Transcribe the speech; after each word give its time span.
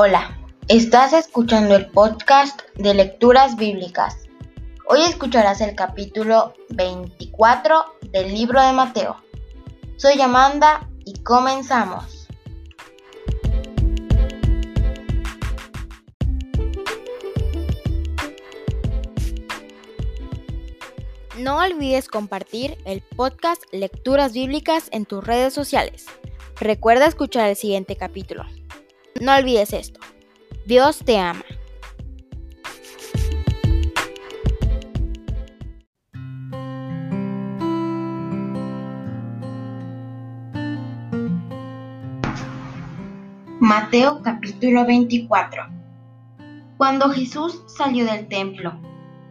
Hola, 0.00 0.38
estás 0.68 1.12
escuchando 1.12 1.74
el 1.74 1.90
podcast 1.90 2.60
de 2.76 2.94
lecturas 2.94 3.56
bíblicas. 3.56 4.28
Hoy 4.86 5.02
escucharás 5.02 5.60
el 5.60 5.74
capítulo 5.74 6.54
24 6.68 7.84
del 8.12 8.32
libro 8.32 8.62
de 8.62 8.70
Mateo. 8.70 9.16
Soy 9.96 10.20
Amanda 10.20 10.88
y 11.04 11.14
comenzamos. 11.24 12.28
No 21.38 21.58
olvides 21.58 22.06
compartir 22.06 22.78
el 22.84 23.02
podcast 23.16 23.64
Lecturas 23.72 24.32
Bíblicas 24.32 24.90
en 24.92 25.06
tus 25.06 25.26
redes 25.26 25.52
sociales. 25.52 26.06
Recuerda 26.60 27.06
escuchar 27.06 27.48
el 27.48 27.56
siguiente 27.56 27.96
capítulo. 27.96 28.44
No 29.20 29.34
olvides 29.34 29.72
esto. 29.72 30.00
Dios 30.66 31.00
te 31.04 31.18
ama. 31.18 31.44
Mateo 43.60 44.22
capítulo 44.22 44.86
24 44.86 45.62
Cuando 46.76 47.10
Jesús 47.10 47.62
salió 47.66 48.04
del 48.04 48.28
templo 48.28 48.80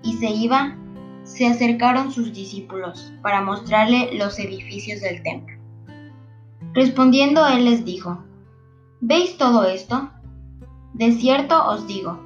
y 0.03 0.13
se 0.17 0.29
iba, 0.29 0.77
se 1.23 1.47
acercaron 1.47 2.11
sus 2.11 2.33
discípulos 2.33 3.13
para 3.21 3.41
mostrarle 3.41 4.09
los 4.13 4.37
edificios 4.37 5.01
del 5.01 5.23
templo. 5.23 5.57
Respondiendo 6.73 7.47
él 7.47 7.65
les 7.65 7.85
dijo, 7.85 8.23
¿Veis 8.99 9.37
todo 9.37 9.63
esto? 9.65 10.09
De 10.93 11.11
cierto 11.11 11.69
os 11.69 11.85
digo, 11.85 12.19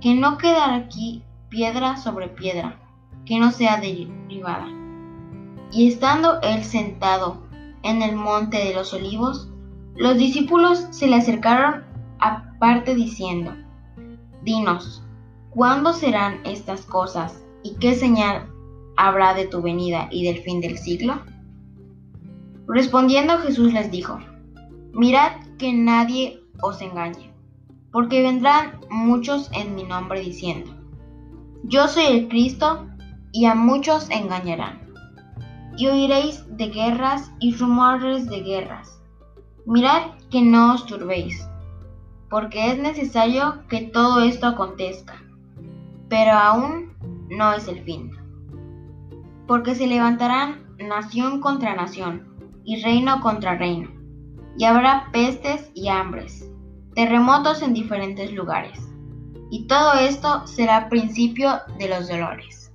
que 0.00 0.14
no 0.14 0.38
quedará 0.38 0.76
aquí 0.76 1.22
piedra 1.50 1.98
sobre 1.98 2.28
piedra, 2.28 2.80
que 3.26 3.38
no 3.38 3.50
sea 3.52 3.78
derribada. 3.78 4.66
Y 5.70 5.88
estando 5.88 6.40
él 6.40 6.64
sentado 6.64 7.42
en 7.82 8.00
el 8.00 8.16
monte 8.16 8.56
de 8.56 8.72
los 8.72 8.94
olivos, 8.94 9.50
los 9.94 10.16
discípulos 10.16 10.86
se 10.90 11.06
le 11.06 11.16
acercaron 11.16 11.84
aparte 12.18 12.94
diciendo, 12.94 13.54
Dinos, 14.42 15.02
¿cuándo 15.50 15.92
serán 15.92 16.40
estas 16.46 16.80
cosas 16.86 17.44
y 17.62 17.74
qué 17.74 17.94
señal 17.94 18.48
habrá 18.96 19.34
de 19.34 19.46
tu 19.46 19.60
venida 19.60 20.08
y 20.10 20.24
del 20.24 20.42
fin 20.42 20.62
del 20.62 20.78
siglo? 20.78 21.20
Respondiendo 22.66 23.36
Jesús 23.40 23.74
les 23.74 23.90
dijo, 23.90 24.18
Mirad 24.92 25.32
que 25.56 25.72
nadie 25.72 26.42
os 26.60 26.82
engañe, 26.82 27.32
porque 27.92 28.22
vendrán 28.22 28.80
muchos 28.90 29.48
en 29.52 29.76
mi 29.76 29.84
nombre 29.84 30.20
diciendo, 30.20 30.72
Yo 31.62 31.86
soy 31.86 32.06
el 32.06 32.28
Cristo, 32.28 32.88
y 33.32 33.44
a 33.44 33.54
muchos 33.54 34.10
engañarán. 34.10 34.80
Y 35.76 35.86
oiréis 35.86 36.44
de 36.56 36.70
guerras 36.70 37.30
y 37.38 37.54
rumores 37.54 38.28
de 38.28 38.40
guerras. 38.40 39.00
Mirad 39.64 40.02
que 40.28 40.42
no 40.42 40.74
os 40.74 40.84
turbéis, 40.86 41.48
porque 42.28 42.72
es 42.72 42.78
necesario 42.78 43.62
que 43.68 43.82
todo 43.82 44.20
esto 44.22 44.48
acontezca, 44.48 45.22
pero 46.08 46.32
aún 46.32 46.96
no 47.30 47.52
es 47.52 47.68
el 47.68 47.80
fin. 47.84 48.10
Porque 49.46 49.76
se 49.76 49.86
levantarán 49.86 50.66
nación 50.78 51.40
contra 51.40 51.76
nación 51.76 52.26
y 52.64 52.82
reino 52.82 53.20
contra 53.20 53.56
reino 53.56 53.99
y 54.56 54.64
habrá 54.64 55.08
pestes 55.12 55.70
y 55.74 55.88
hambres, 55.88 56.50
terremotos 56.94 57.62
en 57.62 57.74
diferentes 57.74 58.32
lugares. 58.32 58.88
Y 59.50 59.66
todo 59.66 59.94
esto 59.94 60.46
será 60.46 60.88
principio 60.88 61.60
de 61.78 61.88
los 61.88 62.08
dolores. 62.08 62.72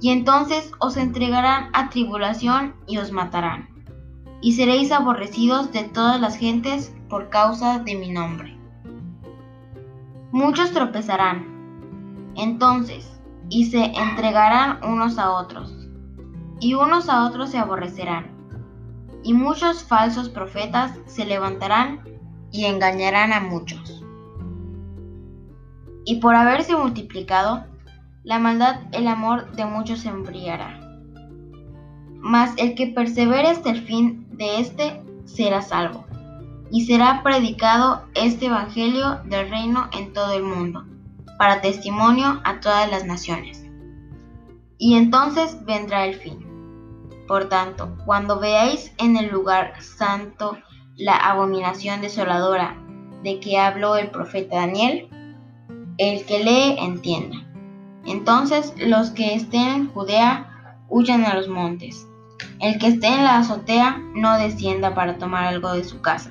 Y 0.00 0.10
entonces 0.10 0.72
os 0.78 0.96
entregarán 0.96 1.70
a 1.72 1.90
tribulación 1.90 2.74
y 2.86 2.98
os 2.98 3.12
matarán. 3.12 3.68
Y 4.40 4.52
seréis 4.52 4.92
aborrecidos 4.92 5.72
de 5.72 5.84
todas 5.84 6.20
las 6.20 6.36
gentes 6.36 6.94
por 7.08 7.30
causa 7.30 7.78
de 7.78 7.94
mi 7.94 8.10
nombre. 8.10 8.56
Muchos 10.32 10.72
tropezarán. 10.72 12.32
Entonces, 12.36 13.10
y 13.48 13.64
se 13.66 13.84
entregarán 13.84 14.84
unos 14.84 15.18
a 15.18 15.32
otros. 15.32 15.72
Y 16.60 16.74
unos 16.74 17.08
a 17.08 17.24
otros 17.26 17.50
se 17.50 17.58
aborrecerán 17.58 18.35
y 19.22 19.34
muchos 19.34 19.84
falsos 19.84 20.28
profetas 20.28 20.92
se 21.06 21.24
levantarán 21.24 22.02
y 22.52 22.64
engañarán 22.64 23.32
a 23.32 23.40
muchos. 23.40 24.02
Y 26.04 26.20
por 26.20 26.36
haberse 26.36 26.76
multiplicado 26.76 27.66
la 28.22 28.38
maldad, 28.38 28.80
el 28.92 29.06
amor 29.06 29.52
de 29.52 29.66
muchos 29.66 30.00
se 30.00 30.08
enfriará. 30.08 30.80
Mas 32.18 32.54
el 32.56 32.74
que 32.74 32.88
persevere 32.88 33.48
hasta 33.48 33.70
el 33.70 33.82
fin 33.82 34.26
de 34.32 34.60
éste 34.60 35.02
será 35.24 35.62
salvo. 35.62 36.04
Y 36.70 36.86
será 36.86 37.22
predicado 37.22 38.06
este 38.14 38.46
Evangelio 38.46 39.20
del 39.26 39.48
reino 39.48 39.88
en 39.96 40.12
todo 40.12 40.32
el 40.32 40.42
mundo, 40.42 40.84
para 41.38 41.60
testimonio 41.60 42.40
a 42.44 42.58
todas 42.60 42.90
las 42.90 43.04
naciones. 43.04 43.64
Y 44.78 44.94
entonces 44.94 45.64
vendrá 45.64 46.06
el 46.06 46.14
fin. 46.16 46.45
Por 47.26 47.48
tanto, 47.48 47.96
cuando 48.04 48.38
veáis 48.38 48.92
en 48.98 49.16
el 49.16 49.28
lugar 49.28 49.80
santo 49.82 50.56
la 50.96 51.16
abominación 51.16 52.00
desoladora 52.00 52.76
de 53.22 53.40
que 53.40 53.58
habló 53.58 53.96
el 53.96 54.10
profeta 54.10 54.56
Daniel, 54.56 55.08
el 55.98 56.24
que 56.24 56.44
lee 56.44 56.76
entienda. 56.78 57.36
Entonces 58.04 58.72
los 58.78 59.10
que 59.10 59.34
estén 59.34 59.68
en 59.68 59.92
Judea 59.92 60.84
huyan 60.88 61.24
a 61.24 61.34
los 61.34 61.48
montes. 61.48 62.06
El 62.60 62.78
que 62.78 62.88
esté 62.88 63.08
en 63.08 63.24
la 63.24 63.38
azotea 63.38 63.98
no 64.14 64.38
descienda 64.38 64.94
para 64.94 65.18
tomar 65.18 65.46
algo 65.46 65.72
de 65.72 65.84
su 65.84 66.00
casa. 66.00 66.30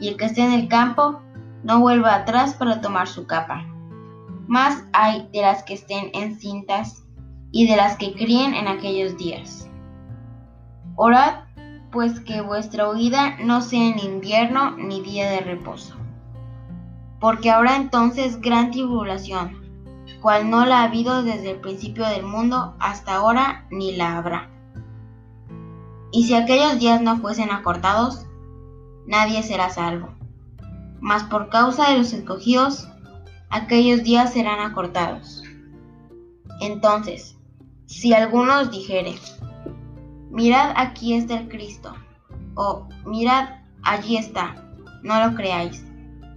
Y 0.00 0.08
el 0.08 0.16
que 0.16 0.24
esté 0.24 0.42
en 0.42 0.52
el 0.52 0.68
campo 0.68 1.20
no 1.62 1.80
vuelva 1.80 2.14
atrás 2.14 2.54
para 2.54 2.80
tomar 2.80 3.06
su 3.06 3.26
capa. 3.26 3.66
Más 4.46 4.84
hay 4.92 5.28
de 5.32 5.42
las 5.42 5.62
que 5.62 5.74
estén 5.74 6.10
en 6.14 6.38
cintas 6.38 7.04
y 7.52 7.68
de 7.68 7.76
las 7.76 7.96
que 7.96 8.14
críen 8.14 8.54
en 8.54 8.66
aquellos 8.66 9.16
días. 9.16 9.68
Orad 10.96 11.44
pues 11.90 12.20
que 12.20 12.40
vuestra 12.40 12.88
huida 12.90 13.36
no 13.44 13.60
sea 13.60 13.88
en 13.88 13.98
invierno 13.98 14.72
ni 14.72 15.02
día 15.02 15.30
de 15.30 15.40
reposo. 15.40 15.94
Porque 17.20 17.50
habrá 17.50 17.76
entonces 17.76 18.40
gran 18.40 18.70
tribulación, 18.70 19.62
cual 20.20 20.50
no 20.50 20.64
la 20.64 20.80
ha 20.80 20.84
habido 20.84 21.22
desde 21.22 21.50
el 21.50 21.60
principio 21.60 22.06
del 22.08 22.24
mundo 22.24 22.74
hasta 22.80 23.14
ahora 23.14 23.66
ni 23.70 23.94
la 23.94 24.16
habrá. 24.16 24.50
Y 26.12 26.24
si 26.24 26.34
aquellos 26.34 26.78
días 26.78 27.00
no 27.00 27.18
fuesen 27.18 27.50
acortados, 27.50 28.26
nadie 29.06 29.42
será 29.42 29.70
salvo. 29.70 30.14
Mas 31.00 31.24
por 31.24 31.48
causa 31.48 31.90
de 31.90 31.98
los 31.98 32.12
escogidos, 32.12 32.88
aquellos 33.50 34.02
días 34.02 34.32
serán 34.32 34.60
acortados. 34.60 35.42
Entonces, 36.60 37.36
si 37.86 38.14
algunos 38.14 38.70
dijere, 38.70 39.14
Mirad 40.32 40.72
aquí 40.76 41.12
está 41.12 41.38
el 41.38 41.48
Cristo, 41.50 41.94
o 42.54 42.88
mirad 43.04 43.50
allí 43.82 44.16
está, 44.16 44.66
no 45.02 45.22
lo 45.22 45.36
creáis, 45.36 45.84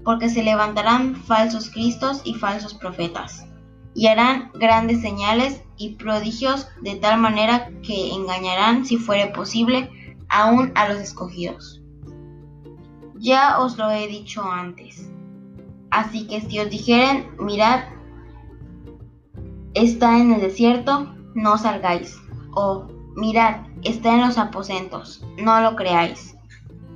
porque 0.03 0.27
se 0.27 0.43
levantarán 0.43 1.15
falsos 1.15 1.69
Cristos 1.69 2.21
y 2.25 2.33
falsos 2.33 2.73
profetas, 2.73 3.47
y 3.93 4.07
harán 4.07 4.51
grandes 4.53 4.99
señales 4.99 5.63
y 5.77 5.95
prodigios 5.95 6.67
de 6.81 6.95
tal 6.95 7.21
manera 7.21 7.69
que 7.83 8.11
engañarán, 8.13 8.85
si 8.85 8.97
fuere 8.97 9.27
posible, 9.27 9.89
aún 10.27 10.73
a 10.75 10.89
los 10.89 10.99
escogidos. 10.99 11.81
Ya 13.15 13.59
os 13.59 13.77
lo 13.77 13.89
he 13.89 14.07
dicho 14.07 14.43
antes. 14.43 15.09
Así 15.89 16.27
que 16.27 16.41
si 16.41 16.59
os 16.59 16.69
dijeren, 16.69 17.29
mirad, 17.39 17.85
está 19.73 20.19
en 20.19 20.33
el 20.33 20.41
desierto, 20.41 21.15
no 21.33 21.57
salgáis. 21.57 22.17
O 22.53 22.87
mirad, 23.15 23.61
está 23.83 24.13
en 24.13 24.21
los 24.21 24.37
aposentos, 24.37 25.23
no 25.37 25.59
lo 25.61 25.75
creáis. 25.75 26.35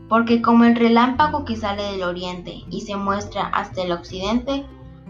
Porque 0.09 0.41
como 0.41 0.65
el 0.65 0.75
relámpago 0.75 1.45
que 1.45 1.55
sale 1.55 1.83
del 1.83 2.03
oriente 2.03 2.63
y 2.69 2.81
se 2.81 2.95
muestra 2.95 3.47
hasta 3.47 3.83
el 3.83 3.91
occidente, 3.91 4.65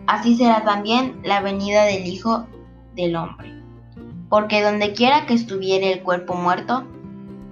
así 0.07 0.35
será 0.35 0.63
también 0.63 1.19
la 1.23 1.41
venida 1.41 1.85
del 1.85 2.05
Hijo 2.05 2.45
del 2.95 3.15
Hombre. 3.15 3.53
Porque 4.29 4.61
donde 4.61 4.93
quiera 4.93 5.25
que 5.25 5.33
estuviere 5.33 5.93
el 5.93 6.03
cuerpo 6.03 6.35
muerto, 6.35 6.85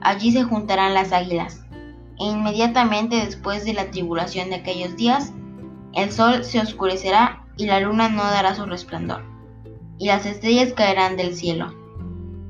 allí 0.02 0.32
se 0.32 0.44
juntarán 0.44 0.94
las 0.94 1.12
águilas. 1.12 1.66
E 2.20 2.26
inmediatamente 2.26 3.16
después 3.16 3.66
de 3.66 3.74
la 3.74 3.90
tribulación 3.92 4.50
de 4.50 4.58
aquellos 4.58 4.96
días, 4.96 5.34
el 5.94 6.12
sol 6.12 6.44
se 6.44 6.60
oscurecerá 6.60 7.44
y 7.56 7.66
la 7.66 7.80
luna 7.80 8.10
no 8.10 8.24
dará 8.24 8.54
su 8.54 8.66
resplandor, 8.66 9.24
y 9.98 10.08
las 10.08 10.26
estrellas 10.26 10.74
caerán 10.74 11.16
del 11.16 11.34
cielo 11.34 11.74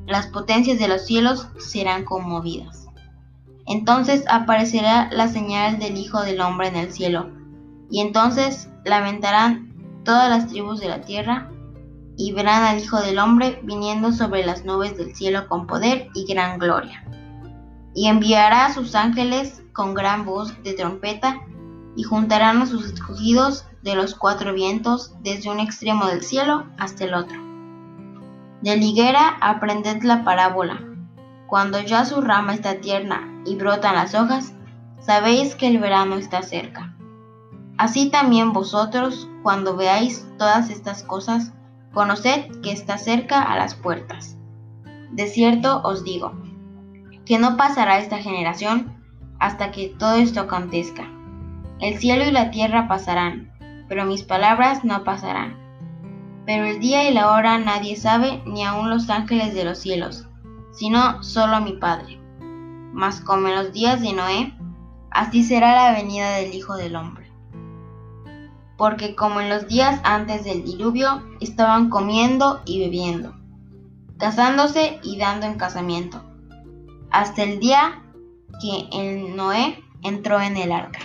las 0.07 0.27
potencias 0.27 0.79
de 0.79 0.87
los 0.87 1.05
cielos 1.05 1.47
serán 1.59 2.05
conmovidas. 2.05 2.87
Entonces 3.65 4.23
aparecerá 4.29 5.09
la 5.11 5.27
señal 5.27 5.77
del 5.77 5.97
Hijo 5.97 6.21
del 6.21 6.39
Hombre 6.41 6.69
en 6.69 6.77
el 6.77 6.91
cielo, 6.91 7.29
Y 7.89 8.01
entonces 8.01 8.69
lamentarán 8.83 9.73
todas 10.03 10.29
las 10.29 10.47
tribus 10.47 10.81
de 10.81 10.89
la 10.89 11.01
tierra 11.01 11.49
y 12.17 12.33
verán 12.33 12.63
al 12.63 12.79
Hijo 12.79 12.99
del 12.99 13.19
Hombre 13.19 13.59
viniendo 13.63 14.11
sobre 14.11 14.45
las 14.45 14.65
nubes 14.65 14.97
del 14.97 15.15
cielo 15.15 15.47
con 15.47 15.67
poder 15.67 16.09
y 16.13 16.25
gran 16.25 16.59
gloria. 16.59 17.03
Y 17.93 18.07
enviará 18.07 18.65
a 18.65 18.73
sus 18.73 18.95
ángeles 18.95 19.63
con 19.73 19.93
gran 19.93 20.25
voz 20.25 20.51
de 20.63 20.73
trompeta 20.73 21.41
y 21.95 22.03
juntarán 22.03 22.61
a 22.61 22.65
sus 22.65 22.91
escogidos 22.91 23.65
de 23.83 23.95
los 23.95 24.15
cuatro 24.15 24.53
vientos 24.53 25.13
desde 25.21 25.49
un 25.49 25.59
extremo 25.59 26.07
del 26.07 26.23
cielo 26.23 26.65
hasta 26.77 27.05
el 27.05 27.13
otro. 27.13 27.46
De 28.61 28.75
liguera 28.75 29.37
aprended 29.41 30.03
la 30.03 30.23
parábola. 30.23 30.79
Cuando 31.47 31.79
ya 31.79 32.05
su 32.05 32.21
rama 32.21 32.53
está 32.53 32.81
tierna 32.81 33.41
y 33.45 33.55
brotan 33.55 33.95
las 33.95 34.15
hojas, 34.15 34.53
sabéis 34.99 35.55
que 35.55 35.67
el 35.67 35.77
verano 35.77 36.15
está 36.15 36.41
cerca. 36.41 36.95
Así 37.77 38.09
también 38.09 38.53
vosotros, 38.53 39.29
cuando 39.43 39.77
veáis 39.77 40.27
todas 40.37 40.69
estas 40.71 41.03
cosas, 41.03 41.53
conoced 41.93 42.61
que 42.61 42.71
está 42.71 42.97
cerca 42.97 43.41
a 43.41 43.55
las 43.57 43.75
puertas. 43.75 44.37
De 45.11 45.27
cierto 45.27 45.81
os 45.83 46.03
digo, 46.03 46.33
que 47.25 47.37
no 47.37 47.57
pasará 47.57 47.99
esta 47.99 48.17
generación 48.17 48.97
hasta 49.39 49.71
que 49.71 49.89
todo 49.89 50.15
esto 50.15 50.41
acontezca. 50.41 51.07
El 51.79 51.97
cielo 51.99 52.25
y 52.25 52.31
la 52.31 52.49
tierra 52.49 52.87
pasarán, 52.87 53.51
pero 53.87 54.05
mis 54.05 54.23
palabras 54.23 54.83
no 54.83 55.03
pasarán. 55.03 55.66
Pero 56.47 56.63
el 56.63 56.79
día 56.79 57.09
y 57.09 57.13
la 57.13 57.33
hora 57.33 57.59
nadie 57.59 57.97
sabe, 57.97 58.41
ni 58.45 58.63
aun 58.63 58.89
los 58.89 59.09
ángeles 59.09 59.53
de 59.53 59.65
los 59.65 59.79
cielos, 59.79 60.29
sino 60.71 61.21
solo 61.21 61.59
mi 61.59 61.73
Padre. 61.73 62.21
Mas 62.93 63.19
como 63.19 63.49
en 63.49 63.55
los 63.55 63.73
días 63.73 64.01
de 64.01 64.13
Noé, 64.13 64.53
así 65.11 65.43
será 65.43 65.75
la 65.75 65.91
venida 65.91 66.37
del 66.37 66.53
Hijo 66.53 66.77
del 66.77 66.95
Hombre. 66.95 67.29
Porque 68.77 69.13
como 69.13 69.41
en 69.41 69.49
los 69.49 69.67
días 69.67 69.99
antes 70.05 70.45
del 70.45 70.63
diluvio, 70.63 71.21
estaban 71.41 71.89
comiendo 71.89 72.61
y 72.65 72.79
bebiendo, 72.79 73.35
casándose 74.17 75.01
y 75.03 75.17
dando 75.17 75.47
en 75.47 75.57
casamiento, 75.57 76.23
hasta 77.11 77.43
el 77.43 77.59
día 77.59 78.03
que 78.61 78.87
el 78.93 79.35
Noé 79.35 79.83
entró 80.01 80.39
en 80.39 80.55
el 80.55 80.71
arca. 80.71 80.99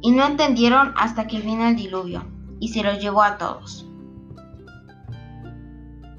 Y 0.00 0.12
no 0.12 0.24
entendieron 0.24 0.94
hasta 0.96 1.26
que 1.26 1.40
vino 1.40 1.68
el 1.68 1.76
diluvio, 1.76 2.24
y 2.58 2.68
se 2.68 2.82
los 2.82 3.00
llevó 3.00 3.22
a 3.22 3.36
todos. 3.36 3.86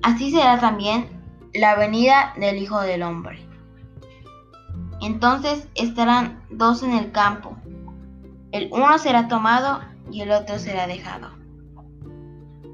Así 0.06 0.30
será 0.30 0.60
también 0.60 1.10
la 1.56 1.76
venida 1.76 2.36
del 2.38 2.60
Hijo 2.60 2.80
del 2.80 3.02
Hombre. 3.02 3.44
Entonces 5.02 5.68
estarán 5.74 6.46
dos 6.52 6.84
en 6.84 6.92
el 6.92 7.12
campo, 7.12 7.58
el 8.52 8.70
uno 8.72 9.00
será 9.00 9.28
tomado 9.28 9.82
y 10.12 10.22
el 10.22 10.30
otro 10.30 10.60
será 10.60 10.86
dejado. 10.86 11.32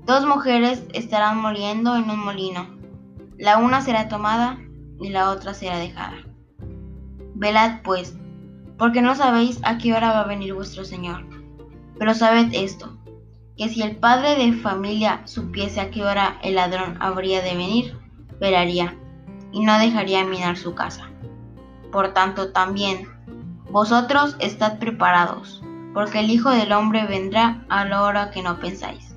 Dos 0.05 0.25
mujeres 0.25 0.83
estarán 0.93 1.39
moliendo 1.39 1.95
en 1.95 2.09
un 2.09 2.19
molino, 2.19 2.67
la 3.37 3.59
una 3.59 3.79
será 3.79 4.09
tomada 4.09 4.59
y 4.99 5.07
la 5.07 5.29
otra 5.29 5.53
será 5.53 5.77
dejada. 5.77 6.17
Velad 7.33 7.81
pues, 7.81 8.17
porque 8.77 9.01
no 9.01 9.15
sabéis 9.15 9.61
a 9.63 9.77
qué 9.77 9.93
hora 9.93 10.11
va 10.11 10.19
a 10.19 10.27
venir 10.27 10.53
vuestro 10.53 10.83
Señor. 10.83 11.25
Pero 11.97 12.13
sabed 12.13 12.49
esto, 12.51 12.97
que 13.57 13.69
si 13.69 13.81
el 13.81 13.97
padre 13.97 14.35
de 14.35 14.53
familia 14.53 15.21
supiese 15.25 15.81
a 15.81 15.91
qué 15.91 16.03
hora 16.03 16.39
el 16.43 16.55
ladrón 16.55 16.97
habría 16.99 17.41
de 17.41 17.55
venir, 17.55 17.97
velaría, 18.39 18.97
y 19.51 19.61
no 19.61 19.77
dejaría 19.77 20.23
minar 20.25 20.57
su 20.57 20.73
casa. 20.73 21.09
Por 21.91 22.13
tanto 22.13 22.51
también, 22.51 23.07
vosotros 23.69 24.35
estad 24.39 24.79
preparados, 24.79 25.61
porque 25.93 26.19
el 26.19 26.29
Hijo 26.29 26.49
del 26.49 26.71
Hombre 26.71 27.05
vendrá 27.05 27.65
a 27.69 27.85
la 27.85 28.03
hora 28.03 28.31
que 28.31 28.41
no 28.41 28.59
pensáis. 28.59 29.15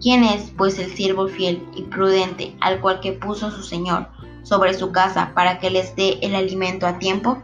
¿Quién 0.00 0.24
es, 0.24 0.52
pues, 0.56 0.78
el 0.78 0.90
siervo 0.92 1.28
fiel 1.28 1.66
y 1.74 1.82
prudente 1.82 2.56
al 2.60 2.80
cual 2.80 3.00
que 3.00 3.12
puso 3.12 3.50
su 3.50 3.62
Señor 3.62 4.08
sobre 4.42 4.74
su 4.74 4.92
casa 4.92 5.32
para 5.34 5.58
que 5.58 5.70
les 5.70 5.94
dé 5.94 6.18
el 6.22 6.34
alimento 6.34 6.86
a 6.86 6.98
tiempo? 6.98 7.42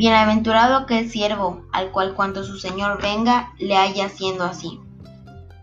Bienaventurado 0.00 0.76
aquel 0.76 1.10
siervo 1.10 1.66
al 1.72 1.90
cual 1.90 2.14
cuando 2.14 2.42
su 2.42 2.56
señor 2.56 3.02
venga 3.02 3.52
le 3.58 3.76
haya 3.76 4.06
haciendo 4.06 4.44
así. 4.44 4.80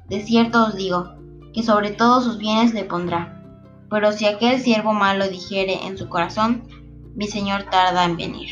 De 0.09 0.23
cierto 0.23 0.65
os 0.65 0.75
digo, 0.75 1.15
que 1.55 1.63
sobre 1.63 1.89
todos 1.89 2.23
sus 2.23 2.37
bienes 2.37 2.71
le 2.75 2.83
pondrá. 2.83 3.41
Pero 3.89 4.11
si 4.11 4.27
aquel 4.27 4.61
siervo 4.61 4.93
malo 4.93 5.27
dijere 5.27 5.87
en 5.87 5.97
su 5.97 6.07
corazón, 6.07 6.67
mi 7.15 7.25
señor 7.25 7.63
tarda 7.71 8.05
en 8.05 8.15
venir. 8.15 8.51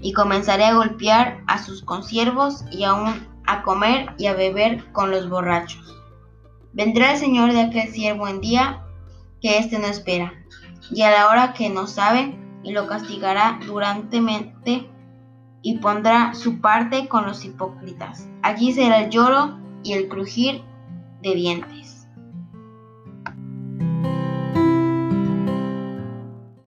Y 0.00 0.14
comenzaré 0.14 0.64
a 0.64 0.76
golpear 0.76 1.42
a 1.46 1.62
sus 1.62 1.82
consiervos 1.82 2.64
y 2.70 2.84
aún 2.84 3.28
a 3.46 3.60
comer 3.64 4.14
y 4.16 4.28
a 4.28 4.32
beber 4.32 4.90
con 4.92 5.10
los 5.10 5.28
borrachos. 5.28 5.94
Vendrá 6.72 7.12
el 7.12 7.18
señor 7.18 7.52
de 7.52 7.60
aquel 7.60 7.92
siervo 7.92 8.28
en 8.28 8.40
día 8.40 8.82
que 9.42 9.58
éste 9.58 9.78
no 9.78 9.88
espera, 9.88 10.32
y 10.90 11.02
a 11.02 11.10
la 11.10 11.28
hora 11.28 11.52
que 11.52 11.68
no 11.68 11.86
sabe, 11.86 12.34
y 12.62 12.72
lo 12.72 12.86
castigará 12.86 13.60
durantemente 13.66 14.88
y 15.62 15.78
pondrá 15.78 16.34
su 16.34 16.60
parte 16.60 17.08
con 17.08 17.24
los 17.24 17.44
hipócritas. 17.44 18.28
Allí 18.42 18.72
será 18.72 19.04
el 19.04 19.10
lloro 19.10 19.58
y 19.82 19.92
el 19.92 20.08
crujir 20.08 20.62
de 21.22 21.34
dientes. 21.34 21.91